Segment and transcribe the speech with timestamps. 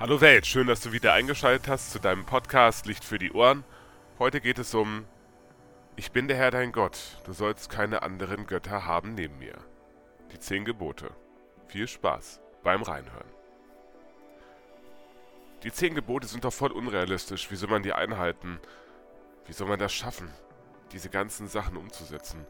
[0.00, 3.64] Hallo Welt, schön, dass du wieder eingeschaltet hast zu deinem Podcast Licht für die Ohren.
[4.18, 5.04] Heute geht es um
[5.94, 9.58] Ich bin der Herr dein Gott, du sollst keine anderen Götter haben neben mir.
[10.32, 11.10] Die zehn Gebote.
[11.66, 13.28] Viel Spaß beim Reinhören.
[15.64, 17.50] Die zehn Gebote sind doch voll unrealistisch.
[17.50, 18.58] Wie soll man die einhalten?
[19.44, 20.30] Wie soll man das schaffen,
[20.92, 22.46] diese ganzen Sachen umzusetzen?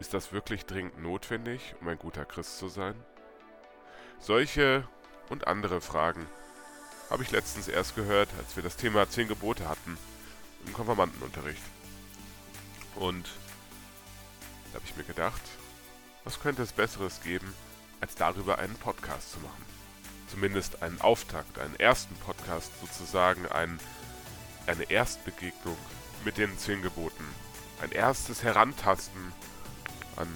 [0.00, 2.96] Ist das wirklich dringend notwendig, um ein guter Christ zu sein?
[4.18, 4.88] Solche
[5.30, 6.26] und andere Fragen
[7.08, 9.96] habe ich letztens erst gehört, als wir das Thema 10 Gebote hatten
[10.66, 11.62] im Konfirmandenunterricht.
[12.96, 13.26] Und
[14.70, 15.40] da habe ich mir gedacht,
[16.24, 17.52] was könnte es Besseres geben,
[18.00, 19.64] als darüber einen Podcast zu machen.
[20.28, 23.80] Zumindest einen Auftakt, einen ersten Podcast sozusagen, ein,
[24.66, 25.76] eine Erstbegegnung
[26.24, 27.24] mit den 10 Geboten.
[27.82, 29.32] Ein erstes Herantasten
[30.16, 30.28] an,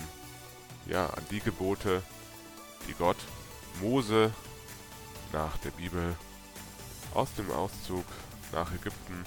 [0.87, 2.02] ja, an die Gebote,
[2.88, 3.18] die Gott
[3.80, 4.32] Mose
[5.34, 6.15] nach der Bibel
[7.12, 8.05] aus dem Auszug
[8.52, 9.24] nach Ägypten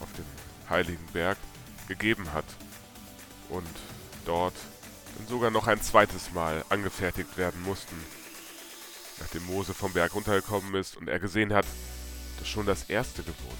[0.00, 0.24] auf dem
[0.70, 1.36] heiligen Berg
[1.88, 2.44] gegeben hat
[3.48, 3.66] und
[4.24, 4.54] dort
[5.16, 7.96] dann sogar noch ein zweites Mal angefertigt werden mussten,
[9.18, 11.66] nachdem Mose vom Berg runtergekommen ist und er gesehen hat,
[12.38, 13.58] dass schon das erste Gebot,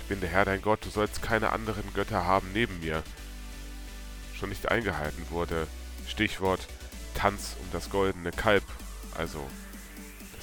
[0.00, 3.02] ich bin der Herr dein Gott, du sollst keine anderen Götter haben neben mir,
[4.38, 5.66] schon nicht eingehalten wurde.
[6.06, 6.68] Stichwort
[7.14, 8.62] Tanz um das goldene Kalb,
[9.16, 9.44] also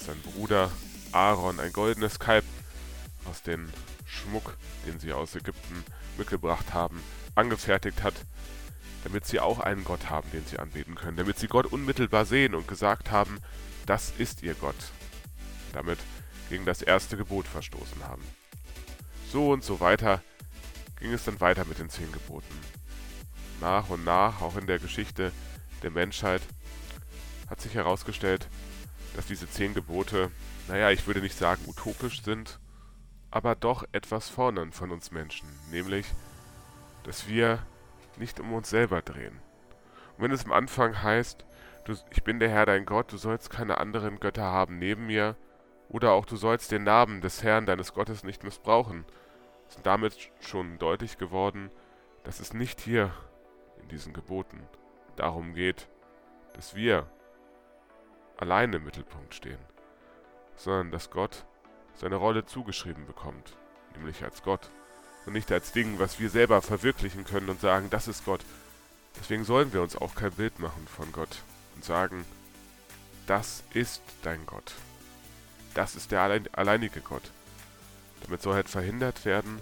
[0.04, 0.70] sein Bruder
[1.14, 2.44] Aaron ein goldenes Kalb
[3.26, 3.70] aus dem
[4.06, 5.84] Schmuck, den sie aus Ägypten
[6.18, 7.02] mitgebracht haben,
[7.36, 8.14] angefertigt hat,
[9.04, 12.54] damit sie auch einen Gott haben, den sie anbeten können, damit sie Gott unmittelbar sehen
[12.54, 13.40] und gesagt haben,
[13.86, 14.76] das ist ihr Gott.
[15.72, 16.00] Damit
[16.50, 18.24] gegen das erste Gebot verstoßen haben.
[19.32, 20.22] So und so weiter
[21.00, 22.60] ging es dann weiter mit den zehn Geboten.
[23.62, 25.32] Nach und nach, auch in der Geschichte
[25.82, 26.42] der Menschheit,
[27.50, 28.48] hat sich herausgestellt,
[29.16, 30.32] dass diese zehn Gebote,
[30.68, 32.60] naja, ich würde nicht sagen utopisch sind,
[33.32, 36.06] aber doch etwas fordern von uns Menschen, nämlich,
[37.04, 37.60] dass wir
[38.18, 39.40] nicht um uns selber drehen.
[40.18, 41.46] Und wenn es am Anfang heißt,
[41.86, 45.36] du, ich bin der Herr dein Gott, du sollst keine anderen Götter haben neben mir,
[45.90, 49.06] oder auch du sollst den Namen des Herrn deines Gottes nicht missbrauchen,
[49.68, 51.70] ist damit schon deutlich geworden,
[52.24, 53.12] dass es nicht hier
[53.82, 54.62] in diesen Geboten
[55.16, 55.88] darum geht,
[56.54, 57.08] dass wir
[58.38, 59.60] alleine im Mittelpunkt stehen,
[60.56, 61.46] sondern dass Gott
[61.96, 63.56] seine Rolle zugeschrieben bekommt,
[63.96, 64.70] nämlich als Gott
[65.26, 68.42] und nicht als Ding, was wir selber verwirklichen können und sagen, das ist Gott.
[69.20, 71.44] Deswegen sollen wir uns auch kein Bild machen von Gott
[71.76, 72.26] und sagen,
[73.28, 74.74] das ist dein Gott.
[75.74, 77.32] Das ist der alleinige Gott.
[78.24, 79.62] Damit soll halt verhindert werden,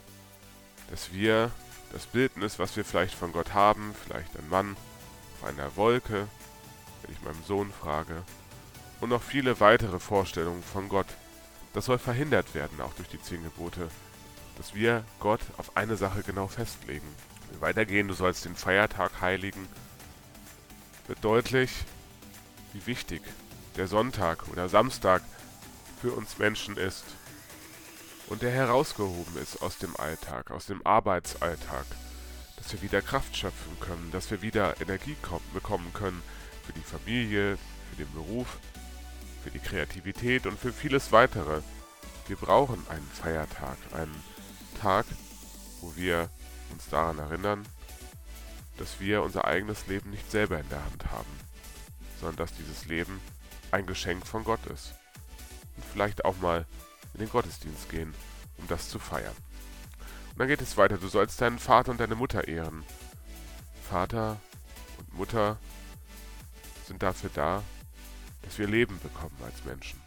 [0.90, 1.52] dass wir
[1.94, 4.76] das Bildnis, was wir vielleicht von Gott haben, vielleicht ein Mann
[5.36, 6.28] auf einer Wolke,
[7.02, 8.24] wenn ich meinem Sohn frage,
[9.02, 11.08] und noch viele weitere Vorstellungen von Gott.
[11.74, 13.90] Das soll verhindert werden, auch durch die zehn Gebote,
[14.58, 17.08] dass wir Gott auf eine Sache genau festlegen.
[17.60, 19.68] Weitergehen, du sollst den Feiertag heiligen,
[21.08, 21.72] wird deutlich,
[22.72, 23.22] wie wichtig
[23.76, 25.22] der Sonntag oder Samstag
[26.02, 27.04] für uns Menschen ist
[28.28, 31.86] und der herausgehoben ist aus dem Alltag, aus dem Arbeitsalltag,
[32.58, 35.18] dass wir wieder Kraft schöpfen können, dass wir wieder Energie
[35.54, 36.22] bekommen können
[36.66, 37.58] für die Familie,
[37.90, 38.58] für den Beruf
[39.44, 41.62] für die Kreativität und für vieles weitere.
[42.28, 44.24] Wir brauchen einen Feiertag, einen
[44.80, 45.06] Tag,
[45.82, 46.30] wo wir
[46.72, 47.66] uns daran erinnern,
[48.78, 51.30] dass wir unser eigenes Leben nicht selber in der Hand haben,
[52.20, 53.20] sondern dass dieses Leben
[53.72, 54.94] ein Geschenk von Gott ist.
[55.76, 56.66] Und vielleicht auch mal
[57.14, 58.14] in den Gottesdienst gehen,
[58.58, 59.36] um das zu feiern.
[60.32, 62.84] Und dann geht es weiter, du sollst deinen Vater und deine Mutter ehren.
[63.90, 64.40] Vater
[64.98, 65.58] und Mutter
[66.88, 67.64] sind dafür da,
[68.52, 69.98] dass wir Leben bekommen als Menschen.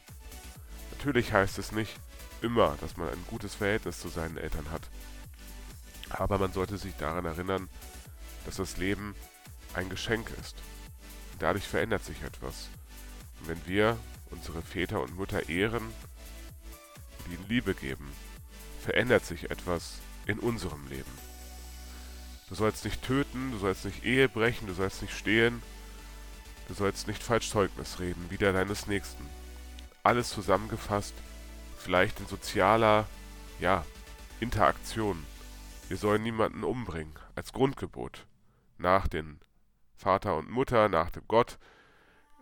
[0.91, 1.99] Natürlich heißt es nicht
[2.43, 4.82] immer, dass man ein gutes Verhältnis zu seinen Eltern hat.
[6.10, 7.71] Aber man sollte sich daran erinnern,
[8.44, 9.15] dass das Leben
[9.72, 10.56] ein Geschenk ist.
[11.33, 12.69] Und dadurch verändert sich etwas.
[13.41, 13.97] Und wenn wir
[14.31, 15.87] unsere Väter und Mutter ehren
[17.21, 18.13] und ihnen Liebe geben,
[18.78, 21.18] verändert sich etwas in unserem Leben.
[22.51, 25.63] Du sollst nicht töten, du sollst nicht Ehe brechen, du sollst nicht stehlen,
[26.69, 29.25] Du sollst nicht falsch Zeugnis reden, wider deines Nächsten.
[30.03, 31.15] Alles zusammengefasst,
[31.77, 33.07] vielleicht in sozialer,
[33.61, 33.84] ja,
[34.41, 35.25] Interaktion.
[35.89, 38.27] Wir sollen niemanden umbringen, als Grundgebot.
[38.78, 39.41] Nach den
[39.97, 41.59] Vater und Mutter, nach dem Gott,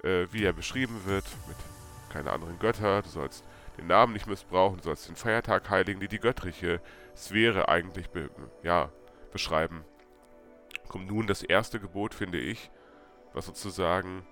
[0.03, 1.57] äh, wie er beschrieben wird, mit
[2.13, 3.03] keine anderen Götter.
[3.03, 3.45] Du sollst
[3.79, 6.81] den Namen nicht missbrauchen, du sollst den Feiertag heiligen, die die göttliche
[7.17, 8.31] Sphäre eigentlich be
[8.63, 8.91] ja,
[9.33, 9.85] beschreiben.
[10.89, 12.71] Kommt nun das erste Gebot, finde ich,
[13.35, 14.27] was sozusagen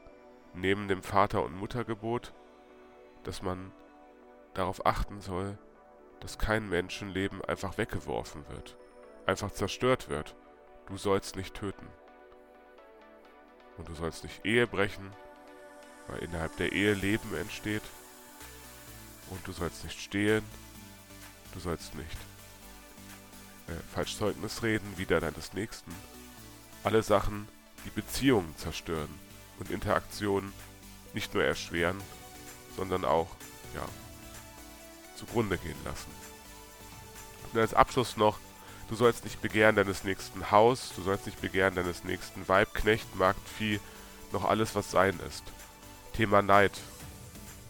[0.54, 2.32] neben dem Vater- und Muttergebot,
[3.24, 3.72] dass man
[4.54, 5.58] darauf achten soll,
[6.20, 8.76] dass kein Menschenleben einfach weggeworfen wird,
[9.26, 10.34] einfach zerstört wird.
[10.86, 11.86] Du sollst nicht töten.
[13.78, 15.12] Und du sollst nicht Ehe brechen,
[16.08, 17.82] weil innerhalb der Ehe Leben entsteht.
[19.30, 20.44] Und du sollst nicht stehlen.
[21.54, 22.18] Du sollst nicht
[23.68, 25.94] äh, Falschzeugnis reden, wieder deines Nächsten.
[26.82, 27.48] Alle Sachen,
[27.84, 29.08] die Beziehungen zerstören
[29.58, 30.52] und Interaktionen
[31.14, 32.00] nicht nur erschweren,
[32.76, 33.28] sondern auch,
[33.74, 33.84] ja,
[35.16, 36.10] zugrunde gehen lassen.
[37.52, 38.38] Und als Abschluss noch,
[38.88, 43.06] du sollst nicht begehren deines nächsten Haus, du sollst nicht begehren deines nächsten Weib, Knecht,
[43.58, 43.80] Vieh,
[44.32, 45.44] noch alles, was sein ist.
[46.14, 46.72] Thema Neid.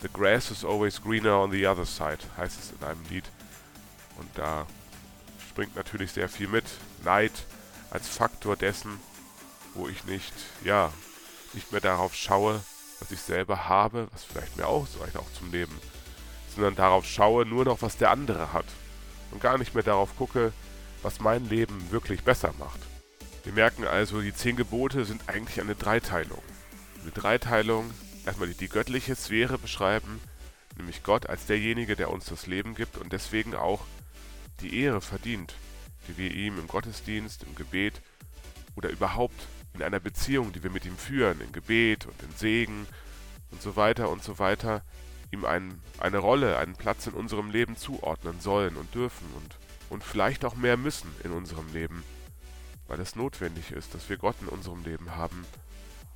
[0.02, 3.24] The grass is always greener on the other side, heißt es in einem Lied.
[4.16, 4.66] Und da
[5.48, 6.64] springt natürlich sehr viel mit.
[7.04, 7.32] Neid
[7.90, 8.98] als Faktor dessen,
[9.74, 10.32] wo ich nicht,
[10.64, 10.92] ja,
[11.52, 12.60] nicht mehr darauf schaue,
[13.00, 15.76] was ich selber habe, was vielleicht mir auch, vielleicht auch zum Leben,
[16.54, 18.66] sondern darauf schaue nur noch, was der andere hat.
[19.30, 20.52] Und gar nicht mehr darauf gucke,
[21.02, 22.80] was mein Leben wirklich besser macht.
[23.44, 26.42] Wir merken also, die zehn Gebote sind eigentlich eine Dreiteilung.
[27.02, 27.90] Eine Dreiteilung,
[28.26, 30.20] erstmal die, die göttliche Sphäre beschreiben,
[30.76, 33.80] nämlich Gott als derjenige, der uns das Leben gibt und deswegen auch
[34.60, 35.54] die Ehre verdient,
[36.06, 38.02] die wir ihm im Gottesdienst, im Gebet
[38.76, 39.40] oder überhaupt
[39.74, 42.86] in einer Beziehung, die wir mit ihm führen, in Gebet und in Segen
[43.50, 44.82] und so weiter und so weiter,
[45.30, 49.56] ihm ein, eine Rolle, einen Platz in unserem Leben zuordnen sollen und dürfen und,
[49.88, 52.02] und vielleicht auch mehr müssen in unserem Leben,
[52.88, 55.44] weil es notwendig ist, dass wir Gott in unserem Leben haben,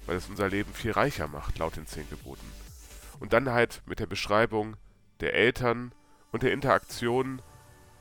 [0.06, 2.46] weil es unser Leben viel reicher macht, laut den zehn Geboten.
[3.20, 4.76] Und dann halt mit der Beschreibung
[5.20, 5.92] der Eltern
[6.32, 7.40] und der Interaktion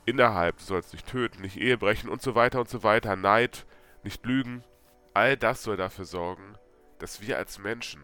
[0.05, 3.65] innerhalb, du sollst nicht töten, nicht Ehe brechen und so weiter und so weiter, Neid,
[4.03, 4.63] nicht lügen,
[5.13, 6.57] all das soll dafür sorgen,
[6.99, 8.03] dass wir als Menschen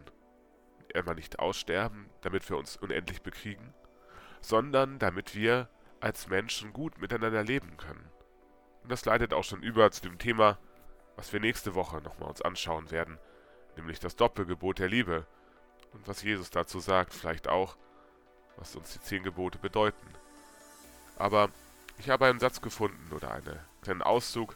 [0.93, 3.73] einmal nicht aussterben, damit wir uns unendlich bekriegen,
[4.41, 5.69] sondern damit wir
[5.99, 8.09] als Menschen gut miteinander leben können.
[8.83, 10.57] Und das leitet auch schon über zu dem Thema,
[11.15, 13.19] was wir nächste Woche nochmal uns anschauen werden,
[13.75, 15.27] nämlich das Doppelgebot der Liebe
[15.93, 17.77] und was Jesus dazu sagt, vielleicht auch,
[18.57, 20.07] was uns die zehn Gebote bedeuten.
[21.17, 21.49] Aber
[21.97, 24.55] ich habe einen Satz gefunden oder einen kleinen Auszug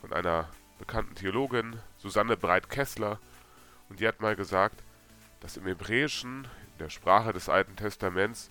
[0.00, 0.48] von einer
[0.82, 3.20] bekannten Theologin, Susanne Breit-Kessler,
[3.88, 4.82] und die hat mal gesagt,
[5.38, 8.50] dass im Hebräischen, in der Sprache des Alten Testaments,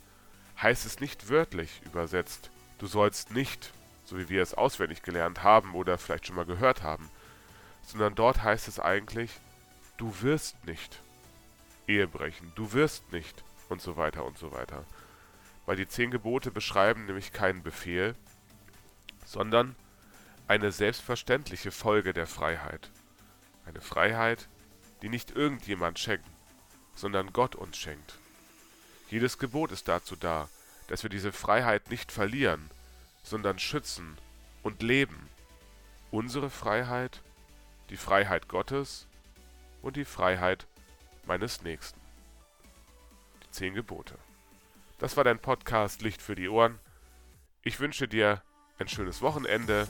[0.61, 2.49] heißt es nicht wörtlich übersetzt,
[2.79, 3.73] du sollst nicht,
[4.05, 7.09] so wie wir es auswendig gelernt haben oder vielleicht schon mal gehört haben,
[7.85, 9.31] sondern dort heißt es eigentlich,
[9.97, 11.01] du wirst nicht
[11.85, 14.85] Ehe brechen, du wirst nicht und so weiter und so weiter.
[15.65, 18.15] Weil die zehn Gebote beschreiben nämlich keinen Befehl,
[19.25, 19.75] sondern
[20.47, 22.89] eine selbstverständliche Folge der Freiheit.
[23.65, 24.47] Eine Freiheit,
[25.01, 26.25] die nicht irgendjemand schenkt,
[26.95, 28.17] sondern Gott uns schenkt.
[29.09, 30.49] Jedes Gebot ist dazu da,
[30.87, 32.69] dass wir diese Freiheit nicht verlieren,
[33.23, 34.17] sondern schützen
[34.63, 35.29] und leben.
[36.11, 37.21] Unsere Freiheit,
[37.89, 39.07] die Freiheit Gottes
[39.81, 40.67] und die Freiheit
[41.25, 41.99] meines Nächsten.
[43.43, 44.17] Die zehn Gebote.
[44.99, 46.79] Das war dein Podcast Licht für die Ohren.
[47.63, 48.41] Ich wünsche dir
[48.81, 49.87] ein schönes Wochenende,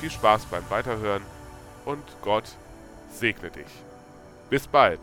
[0.00, 1.22] viel Spaß beim Weiterhören
[1.84, 2.44] und Gott
[3.12, 3.66] segne dich.
[4.48, 5.00] Bis bald.